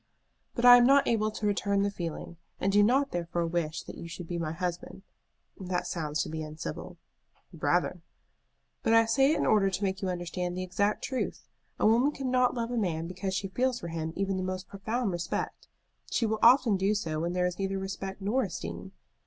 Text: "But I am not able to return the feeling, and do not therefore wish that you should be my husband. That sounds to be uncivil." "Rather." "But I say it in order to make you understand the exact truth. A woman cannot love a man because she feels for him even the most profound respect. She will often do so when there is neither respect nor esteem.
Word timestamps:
"But 0.55 0.65
I 0.65 0.77
am 0.77 0.87
not 0.87 1.07
able 1.07 1.29
to 1.29 1.45
return 1.45 1.83
the 1.83 1.91
feeling, 1.91 2.37
and 2.59 2.71
do 2.71 2.81
not 2.81 3.11
therefore 3.11 3.45
wish 3.45 3.83
that 3.83 3.95
you 3.99 4.07
should 4.07 4.27
be 4.27 4.39
my 4.39 4.51
husband. 4.51 5.03
That 5.59 5.85
sounds 5.85 6.23
to 6.23 6.29
be 6.29 6.41
uncivil." 6.41 6.97
"Rather." 7.53 8.01
"But 8.81 8.93
I 8.95 9.05
say 9.05 9.31
it 9.31 9.37
in 9.37 9.45
order 9.45 9.69
to 9.69 9.83
make 9.83 10.01
you 10.01 10.09
understand 10.09 10.57
the 10.57 10.63
exact 10.63 11.03
truth. 11.03 11.47
A 11.79 11.85
woman 11.85 12.11
cannot 12.11 12.55
love 12.55 12.71
a 12.71 12.77
man 12.77 13.05
because 13.05 13.35
she 13.35 13.47
feels 13.49 13.79
for 13.79 13.89
him 13.89 14.11
even 14.15 14.37
the 14.37 14.41
most 14.43 14.67
profound 14.67 15.11
respect. 15.11 15.67
She 16.09 16.25
will 16.25 16.39
often 16.41 16.77
do 16.77 16.95
so 16.95 17.19
when 17.19 17.33
there 17.33 17.45
is 17.45 17.59
neither 17.59 17.77
respect 17.77 18.23
nor 18.23 18.41
esteem. 18.41 18.93